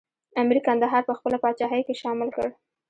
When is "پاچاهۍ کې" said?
1.43-1.99